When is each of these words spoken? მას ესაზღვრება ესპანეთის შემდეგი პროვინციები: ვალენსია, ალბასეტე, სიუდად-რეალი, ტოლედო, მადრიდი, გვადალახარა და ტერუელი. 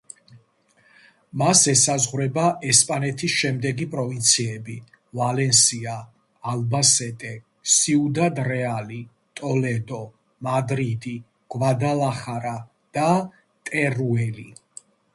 მას 1.39 1.59
ესაზღვრება 1.73 2.45
ესპანეთის 2.71 3.35
შემდეგი 3.41 3.85
პროვინციები: 3.91 4.77
ვალენსია, 5.19 5.93
ალბასეტე, 6.53 7.35
სიუდად-რეალი, 7.75 8.99
ტოლედო, 9.41 10.01
მადრიდი, 10.49 11.15
გვადალახარა 11.57 12.57
და 12.99 13.07
ტერუელი. 13.71 14.49